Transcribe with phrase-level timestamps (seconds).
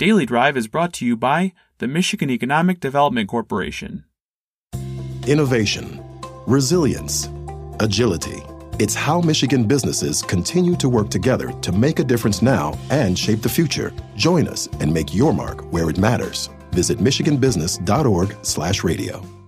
[0.00, 4.06] Daily Drive is brought to you by the Michigan Economic Development Corporation.
[5.26, 6.02] Innovation,
[6.46, 7.28] resilience,
[7.80, 8.42] agility.
[8.78, 13.42] It's how Michigan businesses continue to work together to make a difference now and shape
[13.42, 13.92] the future.
[14.16, 16.48] Join us and make your mark where it matters.
[16.70, 19.39] Visit michiganbusiness.org/radio.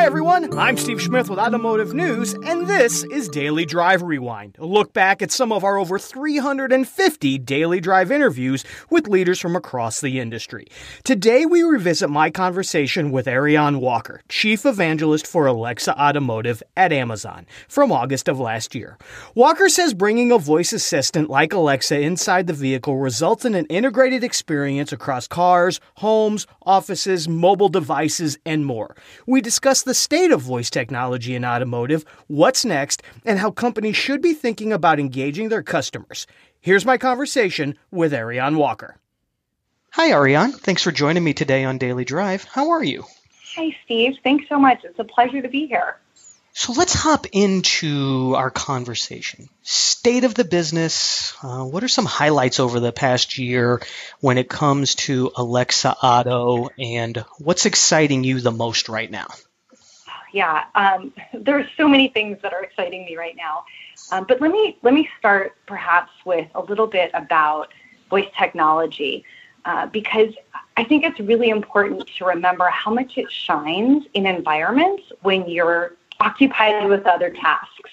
[0.00, 0.58] Hi, everyone.
[0.58, 5.20] I'm Steve Smith with Automotive News, and this is Daily Drive Rewind, a look back
[5.20, 10.68] at some of our over 350 Daily Drive interviews with leaders from across the industry.
[11.04, 17.46] Today, we revisit my conversation with Ariane Walker, Chief Evangelist for Alexa Automotive at Amazon,
[17.68, 18.96] from August of last year.
[19.34, 24.24] Walker says bringing a voice assistant like Alexa inside the vehicle results in an integrated
[24.24, 28.96] experience across cars, homes, offices, mobile devices, and more.
[29.26, 34.22] We discuss the state of voice technology in automotive, what's next, and how companies should
[34.22, 36.28] be thinking about engaging their customers.
[36.60, 38.94] Here's my conversation with Ariane Walker.
[39.90, 40.52] Hi, Ariane.
[40.52, 42.44] Thanks for joining me today on Daily Drive.
[42.44, 43.02] How are you?
[43.56, 44.14] Hi, Steve.
[44.22, 44.84] Thanks so much.
[44.84, 45.96] It's a pleasure to be here.
[46.52, 49.48] So let's hop into our conversation.
[49.62, 51.34] State of the business.
[51.42, 53.82] Uh, what are some highlights over the past year
[54.20, 59.26] when it comes to Alexa Auto, and what's exciting you the most right now?
[60.32, 61.12] Yeah, um,
[61.46, 63.64] are so many things that are exciting me right now.
[64.12, 67.72] Um, but let me let me start perhaps with a little bit about
[68.08, 69.24] voice technology
[69.64, 70.34] uh, because
[70.76, 75.96] I think it's really important to remember how much it shines in environments when you're
[76.20, 77.90] occupied with other tasks,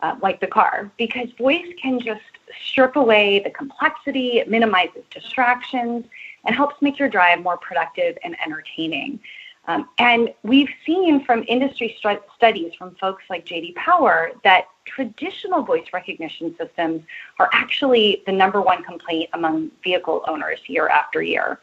[0.00, 2.22] uh, like the car, because voice can just
[2.64, 6.04] strip away the complexity, it minimizes distractions,
[6.44, 9.20] and helps make your drive more productive and entertaining.
[9.66, 15.62] Um, and we've seen from industry st- studies from folks like JD Power that traditional
[15.62, 17.02] voice recognition systems
[17.38, 21.60] are actually the number one complaint among vehicle owners year after year.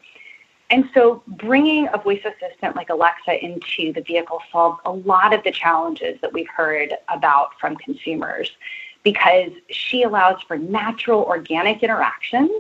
[0.70, 5.44] And so bringing a voice assistant like Alexa into the vehicle solves a lot of
[5.44, 8.52] the challenges that we've heard about from consumers
[9.04, 12.52] because she allows for natural organic interactions.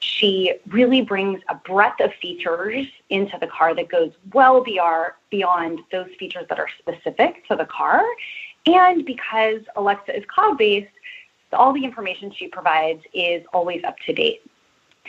[0.00, 6.08] She really brings a breadth of features into the car that goes well beyond those
[6.18, 8.02] features that are specific to the car.
[8.66, 10.88] And because Alexa is cloud based,
[11.52, 14.42] all the information she provides is always up to date.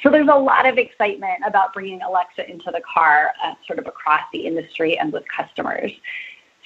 [0.02, 3.88] So there's a lot of excitement about bringing Alexa into the car, uh, sort of
[3.88, 5.91] across the industry and with customers.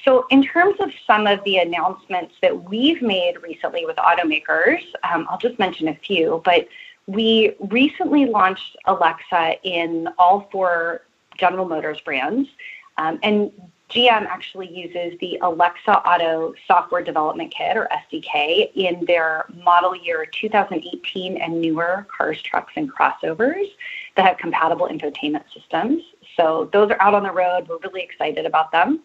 [0.04, 5.26] So, in terms of some of the announcements that we've made recently with automakers, um,
[5.30, 6.68] I'll just mention a few, but
[7.08, 11.02] we recently launched Alexa in all four
[11.38, 12.50] General Motors brands.
[12.98, 13.52] Um, and
[13.90, 20.26] GM actually uses the Alexa Auto Software Development Kit, or SDK, in their model year
[20.26, 23.68] 2018 and newer cars, trucks, and crossovers
[24.16, 26.02] that have compatible infotainment systems.
[26.36, 27.68] So those are out on the road.
[27.68, 29.02] We're really excited about them.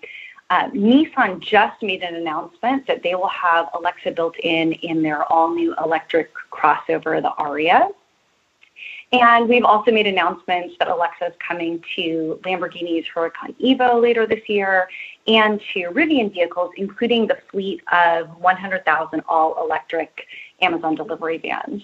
[0.51, 5.25] Uh, Nissan just made an announcement that they will have Alexa built in in their
[5.33, 7.91] all new electric crossover, the Ariya.
[9.13, 14.49] And we've also made announcements that Alexa is coming to Lamborghini's Huracan Evo later this
[14.49, 14.89] year
[15.27, 20.27] and to Rivian vehicles, including the fleet of 100,000 all electric
[20.63, 21.83] Amazon delivery vans.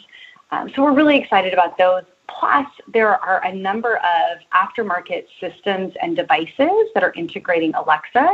[0.52, 2.04] Um, so we're really excited about those.
[2.28, 8.28] Plus, there are a number of aftermarket systems and devices that are integrating Alexa,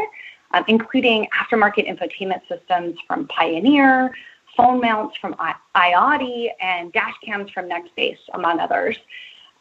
[0.52, 4.14] um, including aftermarket infotainment systems from Pioneer,
[4.56, 5.34] phone mounts from
[5.76, 8.96] iOttie, and dash cams from Nextbase, among others.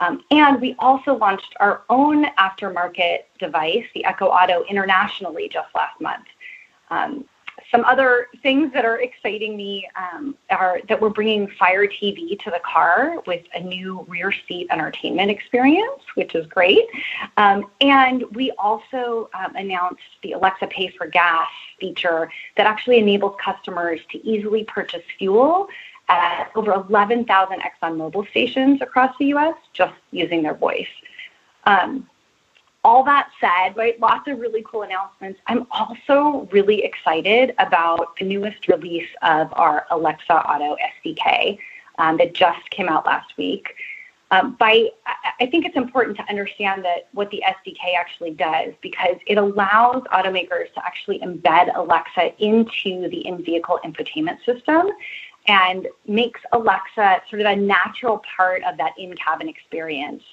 [0.02, 6.00] Um, and we also launched our own aftermarket device, the Echo Auto, internationally just last
[6.02, 6.26] month.
[6.90, 7.26] Um,
[7.72, 12.52] some other things that are exciting me um, are that we're bringing Fire TV to
[12.52, 16.86] the car with a new rear seat entertainment experience, which is great.
[17.38, 21.48] Um, and we also um, announced the Alexa Pay for Gas
[21.80, 25.68] feature that actually enables customers to easily purchase fuel
[26.10, 29.56] at over 11,000 ExxonMobil stations across the U.S.
[29.72, 30.88] just using their voice.
[31.64, 32.10] Um,
[32.84, 35.40] all that said, right, lots of really cool announcements.
[35.48, 40.76] I'm also really excited about the newest release of our Alexa Auto
[41.06, 41.60] SDK
[42.00, 43.76] um, that just came out last week.
[44.32, 44.88] Um, by,
[45.42, 50.04] I think it's important to understand that what the SDK actually does because it allows
[50.04, 54.88] automakers to actually embed Alexa into the in-vehicle infotainment system
[55.48, 60.24] and makes Alexa sort of a natural part of that in-cabin experience.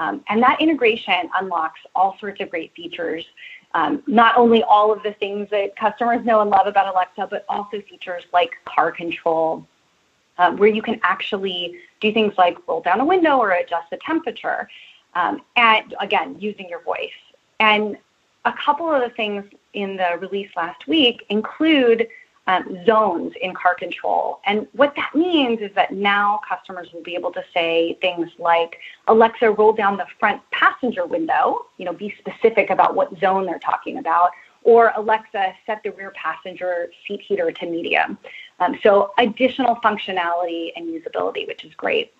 [0.00, 3.26] Um, and that integration unlocks all sorts of great features,
[3.74, 7.44] um, not only all of the things that customers know and love about Alexa, but
[7.50, 9.66] also features like car control,
[10.38, 13.98] um, where you can actually do things like roll down a window or adjust the
[13.98, 14.68] temperature,
[15.14, 17.20] um, and again, using your voice.
[17.60, 17.98] And
[18.46, 19.44] a couple of the things
[19.74, 22.08] in the release last week include
[22.46, 24.40] um, zones in car control.
[24.44, 28.78] And what that means is that now customers will be able to say things like,
[29.06, 33.58] Alexa, roll down the front passenger window, you know, be specific about what zone they're
[33.58, 34.30] talking about,
[34.62, 38.18] or Alexa, set the rear passenger seat heater to medium.
[38.58, 42.12] Um, so additional functionality and usability, which is great.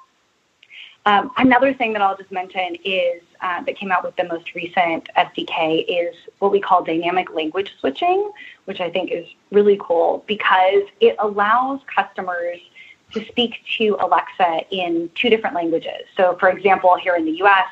[1.06, 4.54] Um, another thing that I'll just mention is uh, that came out with the most
[4.54, 8.30] recent SDK is what we call dynamic language switching,
[8.66, 12.58] which I think is really cool because it allows customers
[13.12, 16.02] to speak to Alexa in two different languages.
[16.16, 17.66] So, for example, here in the US,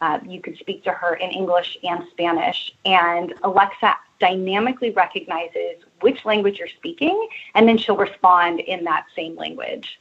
[0.00, 6.24] uh, you could speak to her in English and Spanish, and Alexa dynamically recognizes which
[6.24, 9.98] language you're speaking, and then she'll respond in that same language.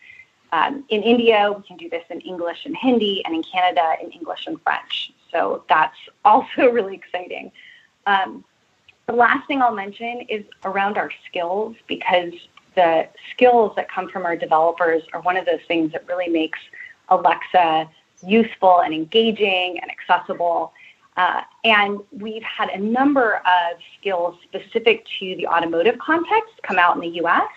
[0.52, 4.12] Um, in India, we can do this in English and Hindi, and in Canada, in
[4.12, 5.12] English and French.
[5.32, 7.52] So that's also really exciting.
[8.06, 8.44] Um,
[9.08, 12.34] the last thing I'll mention is around our skills, because
[12.76, 16.60] the skills that come from our developers are one of those things that really makes
[17.10, 17.90] Alexa
[18.26, 20.74] useful and engaging and accessible.
[21.16, 26.96] Uh, and we've had a number of skills specific to the automotive context come out
[26.96, 27.50] in the US.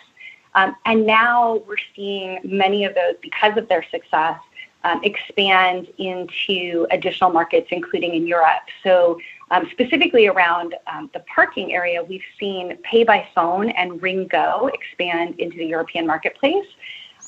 [0.54, 4.38] Um, and now we're seeing many of those, because of their success,
[4.84, 8.62] um, expand into additional markets, including in Europe.
[8.82, 9.20] So,
[9.50, 15.38] um, specifically around um, the parking area, we've seen Pay by Phone and RingGo expand
[15.38, 16.66] into the European marketplace,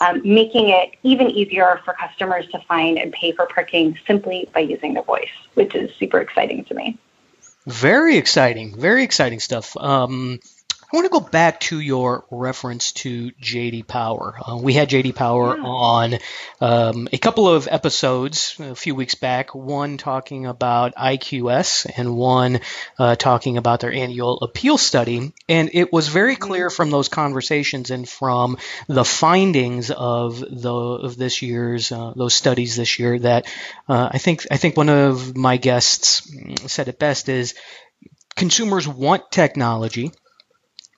[0.01, 4.61] um, making it even easier for customers to find and pay for parking simply by
[4.61, 6.97] using their voice, which is super exciting to me.
[7.67, 9.77] Very exciting, very exciting stuff.
[10.93, 14.35] I want to go back to your reference to JD Power.
[14.39, 15.62] Uh, we had JD Power yeah.
[15.65, 16.19] on
[16.61, 22.61] um, a couple of episodes a few weeks back, one talking about IQS and one
[22.99, 25.33] uh, talking about their annual appeal study.
[25.49, 26.43] And it was very mm-hmm.
[26.43, 32.35] clear from those conversations and from the findings of the of this year's uh, those
[32.35, 33.47] studies this year that
[33.88, 36.31] uh, I think I think one of my guests
[36.71, 37.55] said it best is
[38.37, 40.12] consumers want technology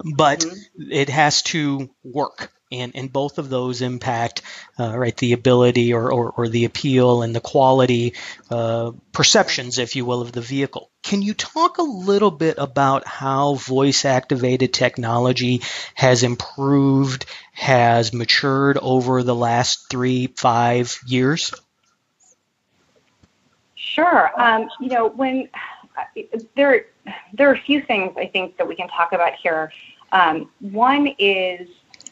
[0.03, 0.91] but mm-hmm.
[0.91, 2.51] it has to work.
[2.73, 4.43] And, and both of those impact
[4.81, 8.15] uh, right the ability or, or, or, the appeal and the quality
[8.51, 10.91] uh, perceptions, if you will, of the vehicle.
[11.05, 15.63] Can you talk a little bit about how voice activated technology
[15.95, 21.53] has improved, has matured over the last three, five years?
[23.77, 24.33] Sure.
[24.41, 25.49] Um, you know, when
[25.97, 26.23] uh,
[26.57, 26.87] there,
[27.33, 29.73] there are a few things I think that we can talk about here.
[30.13, 31.69] Um, one is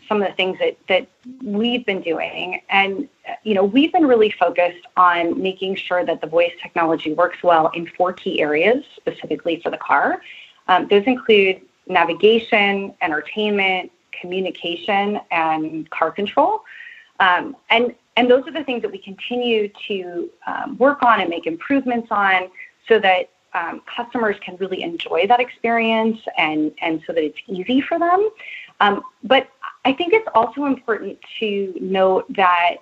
[0.08, 1.06] some of the things that, that
[1.42, 2.60] we've been doing.
[2.68, 3.08] And,
[3.44, 7.68] you know, we've been really focused on making sure that the voice technology works well
[7.68, 10.20] in four key areas, specifically for the car.
[10.68, 13.90] Um, those include navigation, entertainment,
[14.20, 16.60] communication, and car control.
[17.20, 21.30] Um, and, and those are the things that we continue to um, work on and
[21.30, 22.50] make improvements on
[22.88, 27.80] so that um, customers can really enjoy that experience and, and so that it's easy
[27.80, 28.30] for them.
[28.80, 29.48] Um, but
[29.84, 32.76] I think it's also important to note that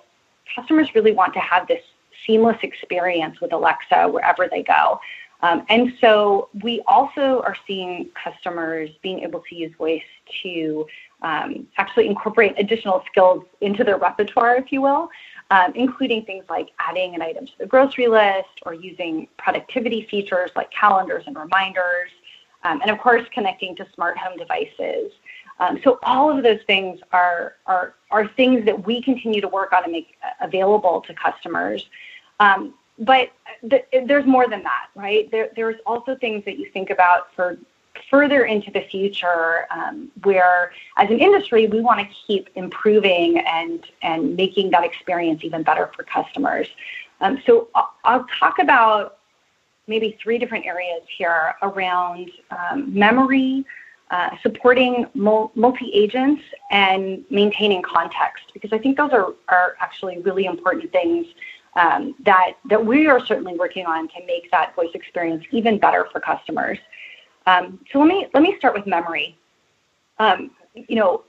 [0.55, 1.83] customers really want to have this
[2.25, 4.99] seamless experience with Alexa wherever they go.
[5.43, 10.03] Um, and so we also are seeing customers being able to use voice
[10.43, 10.85] to
[11.23, 15.09] um, actually incorporate additional skills into their repertoire, if you will
[15.51, 20.49] um, including things like adding an item to the grocery list or using productivity features
[20.55, 22.09] like calendars and reminders,
[22.63, 25.11] um, and of course, connecting to smart home devices.
[25.59, 29.73] Um, so all of those things are, are, are things that we continue to work
[29.73, 31.87] on and make available to customers.
[32.39, 33.29] Um, but
[33.69, 35.29] th- there's more than that, right?
[35.31, 37.57] There, there's also things that you think about for
[38.09, 43.85] further into the future um, where as an industry we want to keep improving and
[44.01, 46.67] and making that experience even better for customers.
[47.19, 47.69] Um, so
[48.03, 49.17] I'll, talk about
[49.87, 53.65] maybe three different areas here around um, memory
[54.11, 60.91] uh, supporting multi-agents and maintaining context because i think those are, are actually really important
[60.91, 61.25] things
[61.75, 66.07] um, that that we are certainly working on to make that voice experience even better
[66.11, 66.77] for customers
[67.45, 69.37] um, so let me let me start with memory.
[70.19, 71.23] Um, you know,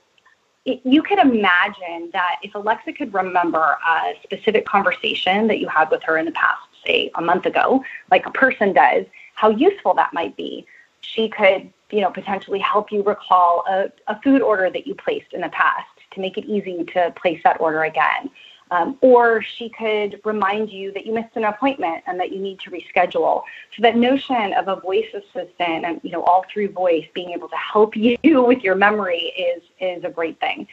[0.64, 5.90] it, you could imagine that if Alexa could remember a specific conversation that you had
[5.90, 9.04] with her in the past, say a month ago, like a person does,
[9.35, 10.66] how useful that might be.
[11.02, 15.33] she could, you know, potentially help you recall a, a food order that you placed
[15.33, 18.31] in the past to make it easy to place that order again.
[18.72, 22.58] Um, or she could remind you that you missed an appointment and that you need
[22.60, 23.42] to reschedule.
[23.76, 27.50] So that notion of a voice assistant and you know all through voice being able
[27.50, 30.66] to help you with your memory is is a great thing.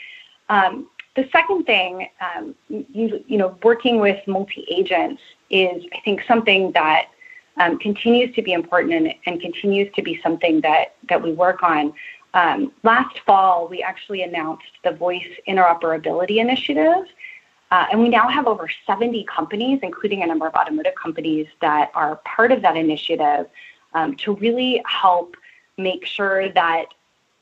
[0.48, 0.88] Um,
[1.18, 6.72] the second thing, um, you, you know, working with multi agents is I think something
[6.72, 7.10] that
[7.58, 11.64] um, continues to be important and, and, continues to be something that that we work
[11.64, 11.94] on.
[12.34, 17.06] Um, last fall, we actually announced the Voice Interoperability Initiative.
[17.72, 21.92] Uh, and we now have over 70 companies, including a number of automotive companies, that
[21.94, 23.48] are part of that initiative
[23.94, 25.36] um, to really help
[25.78, 26.86] make sure that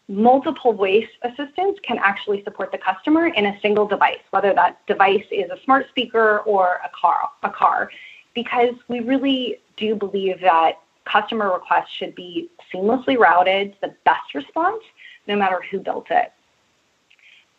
[0.09, 5.25] multiple voice assistants can actually support the customer in a single device, whether that device
[5.31, 7.89] is a smart speaker or a car, a car,
[8.33, 14.33] because we really do believe that customer requests should be seamlessly routed to the best
[14.33, 14.83] response,
[15.27, 16.31] no matter who built it.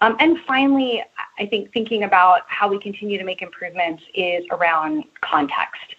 [0.00, 1.02] Um, and finally,
[1.38, 5.96] I think thinking about how we continue to make improvements is around context.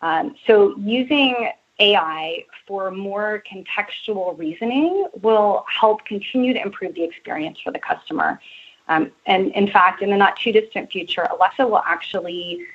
[0.00, 7.58] Um, so using AI for more contextual reasoning will help continue to improve the experience
[7.62, 8.40] for the customer.
[8.88, 12.66] Um, and in fact, in the not too distant future, Alexa will actually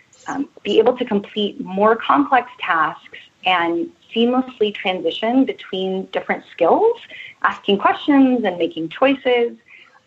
[0.64, 7.00] be able to complete more complex tasks and seamlessly transition between different skills,
[7.44, 9.58] asking questions and making choices.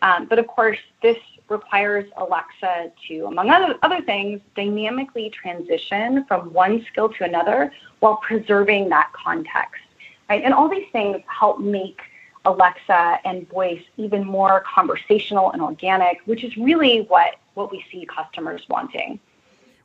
[0.01, 1.17] Um, but of course, this
[1.49, 8.17] requires Alexa to, among other, other things, dynamically transition from one skill to another while
[8.17, 9.81] preserving that context.
[10.29, 10.43] Right?
[10.43, 11.99] And all these things help make
[12.45, 18.05] Alexa and voice even more conversational and organic, which is really what, what we see
[18.05, 19.19] customers wanting.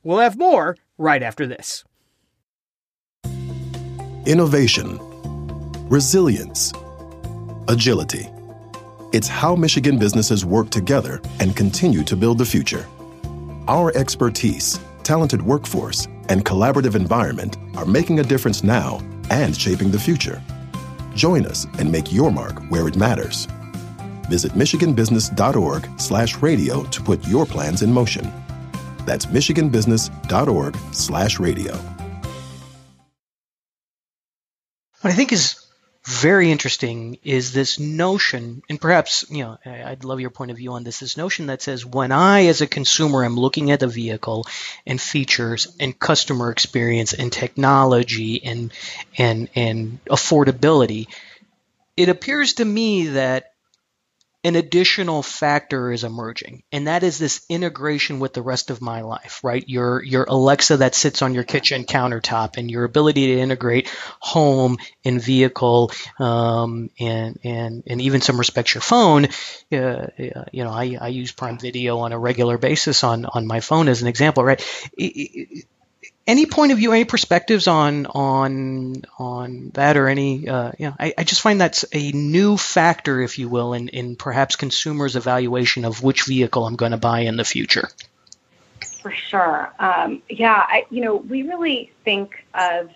[0.02, 1.84] We'll have more right after this.
[4.24, 4.98] Innovation,
[5.88, 6.72] resilience,
[7.68, 8.28] agility.
[9.12, 12.84] It's how Michigan businesses work together and continue to build the future.
[13.68, 18.98] Our expertise, talented workforce, and collaborative environment are making a difference now
[19.30, 20.42] and shaping the future.
[21.14, 23.46] Join us and make your mark where it matters.
[24.28, 28.32] Visit michiganbusiness.org/radio to put your plans in motion.
[29.06, 31.78] That's michiganbusiness.org/radio.
[35.00, 35.65] What I think is
[36.06, 40.72] very interesting is this notion, and perhaps, you know, I'd love your point of view
[40.72, 43.88] on this, this notion that says when I, as a consumer, am looking at a
[43.88, 44.46] vehicle
[44.86, 48.72] and features and customer experience and technology and,
[49.18, 51.08] and, and affordability,
[51.96, 53.52] it appears to me that
[54.46, 59.00] an additional factor is emerging, and that is this integration with the rest of my
[59.00, 59.68] life, right?
[59.68, 63.88] Your your Alexa that sits on your kitchen countertop, and your ability to integrate
[64.20, 69.26] home and vehicle, um, and and and even some respects your phone.
[69.72, 73.48] Uh, uh, you know, I, I use Prime Video on a regular basis on on
[73.48, 74.64] my phone as an example, right?
[74.96, 75.66] It,
[76.26, 80.48] any point of view, any perspectives on on on that, or any?
[80.48, 84.56] Uh, I, I just find that's a new factor, if you will, in in perhaps
[84.56, 87.88] consumers' evaluation of which vehicle I'm going to buy in the future.
[89.02, 90.64] For sure, um, yeah.
[90.66, 92.90] I, you know, we really think of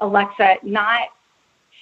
[0.00, 1.08] Alexa not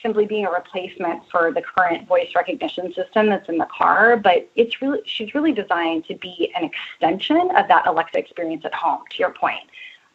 [0.03, 4.49] simply being a replacement for the current voice recognition system that's in the car, but
[4.55, 9.01] it's really she's really designed to be an extension of that Alexa experience at home.
[9.13, 9.63] To your point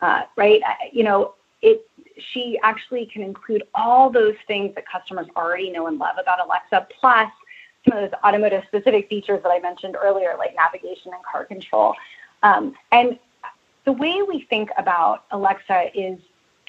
[0.02, 0.62] uh, right?
[0.92, 1.86] You know, it
[2.34, 6.88] she actually can include all those things that customers already know and love about Alexa,
[7.00, 7.32] plus
[7.88, 11.96] some of those automotive specific features that I mentioned earlier, like navigation and car control.
[12.44, 13.18] Um, and
[13.86, 16.20] the way we think about Alexa is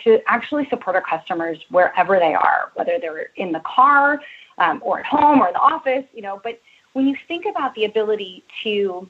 [0.05, 4.21] to actually support our customers wherever they are, whether they're in the car
[4.59, 6.41] um, or at home or in the office, you know.
[6.43, 6.61] But
[6.95, 9.09] when you think about the ability to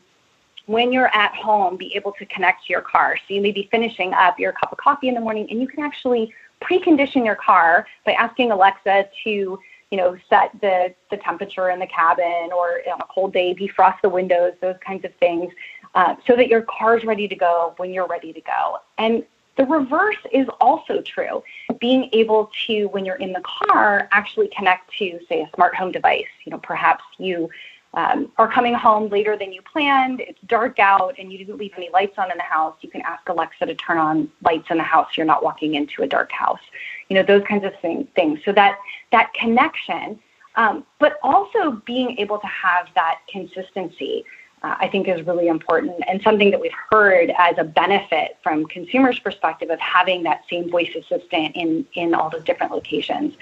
[0.66, 3.16] when you're at home, be able to connect to your car.
[3.16, 5.66] So you may be finishing up your cup of coffee in the morning, and you
[5.66, 11.70] can actually precondition your car by asking Alexa to, you know, set the, the temperature
[11.70, 15.52] in the cabin or on a cold day, defrost the windows, those kinds of things,
[15.94, 18.78] uh, so that your car's ready to go when you're ready to go.
[18.98, 19.24] And
[19.56, 21.42] the reverse is also true.
[21.78, 25.92] Being able to, when you're in the car, actually connect to, say, a smart home
[25.92, 26.24] device.
[26.44, 27.50] You know, perhaps you
[27.94, 31.72] um, are coming home later than you planned, it's dark out, and you didn't leave
[31.76, 34.78] any lights on in the house, you can ask Alexa to turn on lights in
[34.78, 35.16] the house.
[35.16, 36.60] You're not walking into a dark house.
[37.08, 38.40] You know, those kinds of thing, things.
[38.44, 38.78] So that,
[39.10, 40.18] that connection,
[40.56, 44.24] um, but also being able to have that consistency.
[44.64, 48.64] Uh, I think is really important and something that we've heard as a benefit from
[48.66, 53.34] consumers' perspective of having that same voice assistant in, in all those different locations.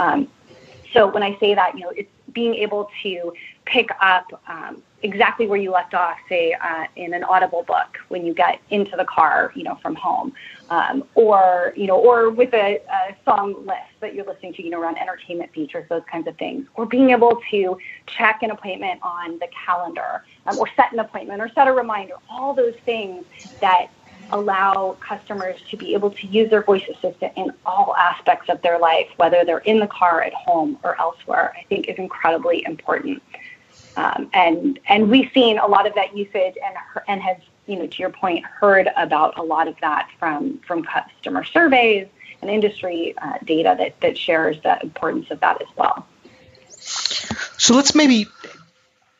[0.00, 0.26] Um,
[0.92, 3.32] so when I say that, you know, it's being able to
[3.64, 8.26] pick up um, exactly where you left off, say uh, in an Audible book when
[8.26, 10.32] you get into the car, you know, from home,
[10.70, 14.70] um, or you know, or with a, a, song list that you're listening to, you
[14.70, 18.98] know, around entertainment features, those kinds of things, or being able to check an appointment
[19.02, 22.14] on the calendar, um, or set an appointment, or set a reminder.
[22.28, 23.24] All those things
[23.60, 23.88] that
[24.30, 28.78] allow customers to be able to use their voice assistant in all aspects of their
[28.78, 33.22] life, whether they're in the car, at home, or elsewhere, I think is incredibly important.
[33.96, 36.76] Um, and and we've seen a lot of that usage and
[37.06, 40.82] and have you know to your point heard about a lot of that from from
[40.82, 42.08] customer surveys
[42.42, 46.06] and industry uh, data that that shares the importance of that as well.
[46.80, 48.26] So let's maybe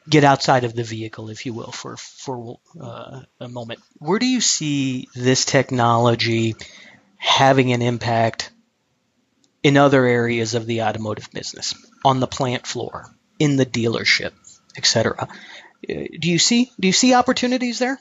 [0.08, 3.80] get outside of the vehicle, if you will, for for uh, a moment.
[3.98, 6.54] Where do you see this technology
[7.16, 8.50] having an impact
[9.62, 13.06] in other areas of the automotive business, on the plant floor,
[13.38, 14.32] in the dealership,
[14.76, 15.16] etc.?
[15.22, 15.26] Uh,
[15.86, 17.98] do you see do you see opportunities there?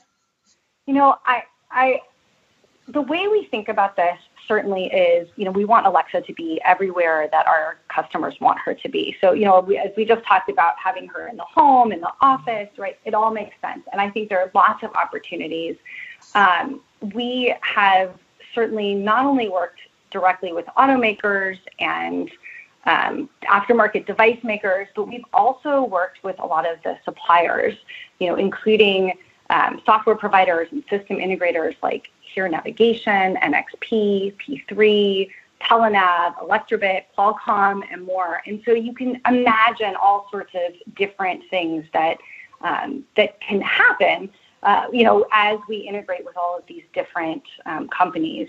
[0.86, 2.00] You know, I I
[2.88, 6.60] the way we think about this certainly is, you know, we want Alexa to be
[6.64, 9.16] everywhere that our customers want her to be.
[9.20, 12.00] So, you know, we, as we just talked about having her in the home, in
[12.00, 12.98] the office, right?
[13.04, 13.82] It all makes sense.
[13.92, 15.76] And I think there are lots of opportunities.
[16.34, 16.80] Um,
[17.14, 18.14] we have
[18.54, 22.30] certainly not only worked directly with automakers and
[22.86, 27.74] um, aftermarket device makers, but we've also worked with a lot of the suppliers,
[28.20, 29.14] you know, including
[29.50, 38.04] um, software providers and system integrators like HERE Navigation, NXP, P3, Telenav, Elektrobit, Qualcomm, and
[38.04, 38.42] more.
[38.46, 42.18] And so you can imagine all sorts of different things that
[42.60, 44.30] um, that can happen,
[44.62, 48.48] uh, you know, as we integrate with all of these different um, companies.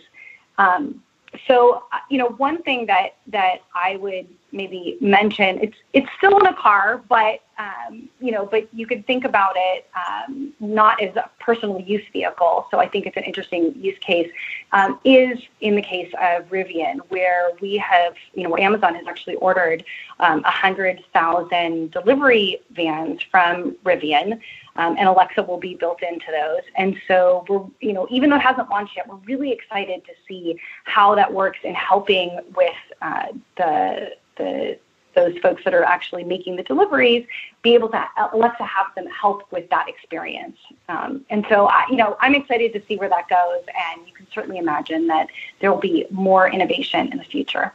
[0.58, 1.04] Um,
[1.48, 6.40] so, uh, you know, one thing that that I would maybe mention it's it's still
[6.40, 11.02] in a car, but um, you know, but you could think about it um, not
[11.02, 12.68] as a personal use vehicle.
[12.72, 14.32] So I think it's an interesting use case.
[14.72, 19.36] Um, is in the case of Rivian, where we have, you know, Amazon has actually
[19.36, 19.84] ordered
[20.20, 24.42] um, a hundred thousand delivery vans from Rivian.
[24.78, 26.62] Um, and Alexa will be built into those.
[26.76, 30.12] And so we're, you know, even though it hasn't launched yet, we're really excited to
[30.28, 34.78] see how that works in helping with uh, the the
[35.16, 37.26] those folks that are actually making the deliveries
[37.62, 40.58] be able to Alexa have them help with that experience.
[40.90, 44.14] Um, and so, I, you know, I'm excited to see where that goes, and you
[44.14, 47.74] can certainly imagine that there will be more innovation in the future.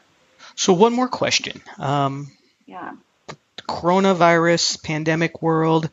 [0.54, 1.60] So, one more question.
[1.78, 2.30] Um,
[2.66, 2.92] yeah.
[3.68, 5.90] Coronavirus, pandemic world.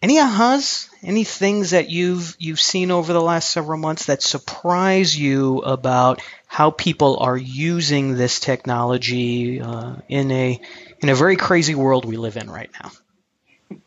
[0.00, 0.88] Any ahas?
[1.02, 6.22] Any things that you've you've seen over the last several months that surprise you about
[6.46, 10.60] how people are using this technology uh, in a
[11.00, 12.90] in a very crazy world we live in right now?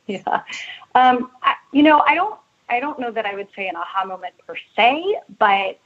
[0.08, 0.42] Yeah,
[0.96, 4.06] um, I, you know, I don't I don't know that I would say an aha
[4.06, 5.80] moment per se, but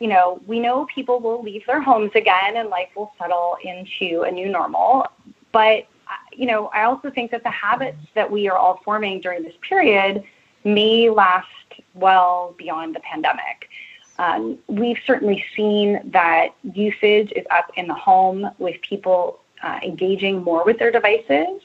[0.00, 4.22] you know, we know people will leave their homes again and life will settle into
[4.22, 5.06] a new normal.
[5.52, 5.86] But
[6.36, 9.54] you know, I also think that the habits that we are all forming during this
[9.66, 10.24] period
[10.64, 11.48] may last
[11.94, 13.68] well beyond the pandemic.
[14.18, 20.42] Um, we've certainly seen that usage is up in the home with people uh, engaging
[20.42, 21.60] more with their devices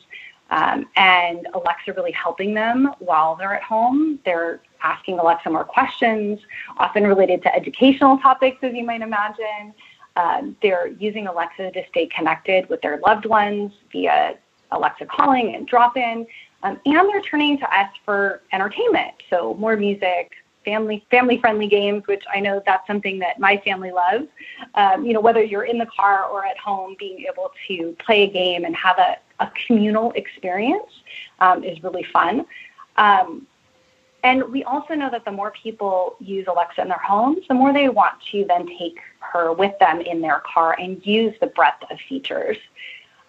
[0.49, 4.19] um, and Alexa really helping them while they're at home.
[4.23, 6.39] They're asking Alexa more questions,
[6.77, 9.73] often related to educational topics, as you might imagine.
[10.15, 14.37] Um, they're using Alexa to stay connected with their loved ones via
[14.71, 16.25] Alexa calling and drop in.
[16.63, 19.13] Um, and they're turning to us for entertainment.
[19.29, 20.33] So more music,
[20.65, 24.27] family family friendly games, which I know that's something that my family loves.
[24.75, 28.23] Um, you know, whether you're in the car or at home, being able to play
[28.23, 30.91] a game and have a, a communal experience
[31.39, 32.45] um, is really fun.
[32.97, 33.47] Um,
[34.23, 37.71] and we also know that the more people use Alexa in their homes, the more
[37.71, 41.83] they want to then take her with them in their car and use the breadth
[41.89, 42.57] of features.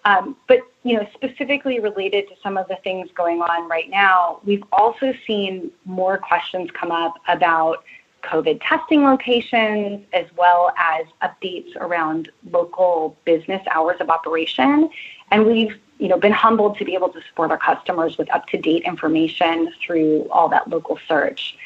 [0.05, 4.39] Um, but you know, specifically related to some of the things going on right now,
[4.45, 7.83] we've also seen more questions come up about
[8.23, 14.89] COVID testing locations, as well as updates around local business hours of operation.
[15.31, 18.83] And we've you know, been humbled to be able to support our customers with up-to-date
[18.83, 21.57] information through all that local search.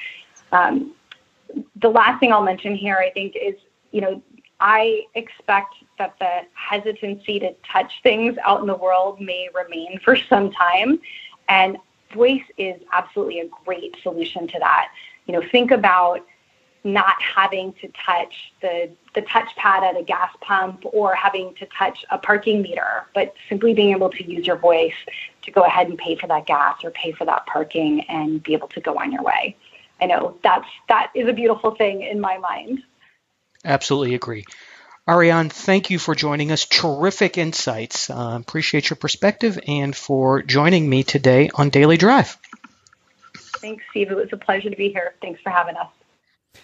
[0.52, 0.94] Um,
[1.76, 3.56] the last thing I'll mention here, I think, is
[3.92, 4.22] you know,
[4.66, 10.16] I expect that the hesitancy to touch things out in the world may remain for
[10.16, 11.02] some time.
[11.50, 11.78] And
[12.14, 14.88] voice is absolutely a great solution to that.
[15.26, 16.26] You know, think about
[16.86, 22.06] not having to touch the, the touchpad at a gas pump or having to touch
[22.10, 24.94] a parking meter, but simply being able to use your voice
[25.42, 28.54] to go ahead and pay for that gas or pay for that parking and be
[28.54, 29.58] able to go on your way.
[30.00, 32.82] I know that's that is a beautiful thing in my mind.
[33.64, 34.46] Absolutely agree.
[35.08, 36.66] Ariane, thank you for joining us.
[36.66, 38.10] Terrific insights.
[38.10, 42.38] Uh, appreciate your perspective and for joining me today on Daily Drive.
[43.58, 44.12] Thanks, Steve.
[44.12, 45.14] It was a pleasure to be here.
[45.22, 45.88] Thanks for having us.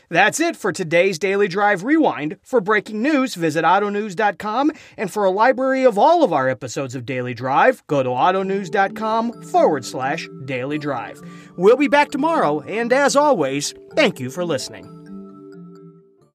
[0.10, 2.38] That's it for today's Daily Drive Rewind.
[2.44, 4.72] For breaking news, visit autonews.com.
[4.98, 9.44] And for a library of all of our episodes of Daily Drive, go to autonews.com
[9.44, 11.22] forward slash daily drive.
[11.58, 14.99] We'll be back tomorrow, and as always, thank you for listening.